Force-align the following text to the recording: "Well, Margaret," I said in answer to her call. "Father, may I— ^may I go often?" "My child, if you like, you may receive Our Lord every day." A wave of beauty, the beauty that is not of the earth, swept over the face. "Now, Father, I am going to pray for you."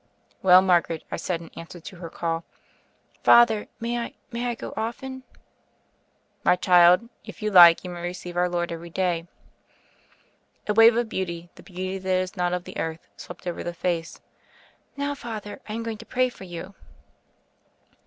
"Well, 0.41 0.63
Margaret," 0.63 1.03
I 1.11 1.17
said 1.17 1.41
in 1.41 1.49
answer 1.55 1.79
to 1.79 1.95
her 1.97 2.09
call. 2.09 2.43
"Father, 3.23 3.67
may 3.79 3.99
I— 3.99 4.13
^may 4.33 4.47
I 4.47 4.55
go 4.55 4.73
often?" 4.75 5.21
"My 6.43 6.55
child, 6.55 7.07
if 7.23 7.43
you 7.43 7.51
like, 7.51 7.83
you 7.83 7.91
may 7.91 8.01
receive 8.01 8.35
Our 8.35 8.49
Lord 8.49 8.71
every 8.71 8.89
day." 8.89 9.27
A 10.65 10.73
wave 10.73 10.97
of 10.97 11.07
beauty, 11.07 11.51
the 11.53 11.61
beauty 11.61 11.99
that 11.99 12.15
is 12.19 12.35
not 12.35 12.51
of 12.51 12.63
the 12.63 12.79
earth, 12.79 13.07
swept 13.15 13.45
over 13.45 13.63
the 13.63 13.75
face. 13.75 14.19
"Now, 14.97 15.13
Father, 15.13 15.61
I 15.69 15.73
am 15.73 15.83
going 15.83 15.99
to 15.99 16.05
pray 16.07 16.29
for 16.29 16.45
you." 16.45 16.73